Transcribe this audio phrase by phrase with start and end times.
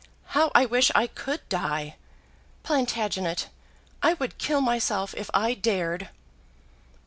[0.29, 1.95] How I wish I could die!
[2.63, 3.49] Plantagenet,
[4.01, 6.09] I would kill myself if I dared."